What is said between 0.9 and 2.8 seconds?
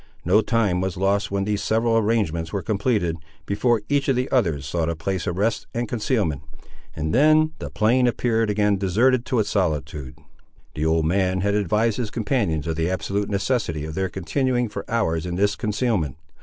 lost when these several arrangements were